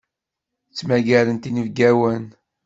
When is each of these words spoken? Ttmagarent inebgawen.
Ttmagarent 0.69 1.49
inebgawen. 1.49 2.25